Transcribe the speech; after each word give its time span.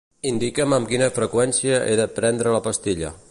Indica'm 0.29 0.73
amb 0.77 0.89
quina 0.93 1.11
freqüència 1.19 1.79
he 1.91 1.95
de 2.01 2.09
prendre 2.19 2.57
la 2.57 2.65
pastilla. 2.71 3.19